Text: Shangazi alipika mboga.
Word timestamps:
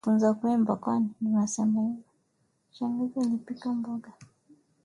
Shangazi 2.73 3.19
alipika 3.19 3.69
mboga. 3.73 4.11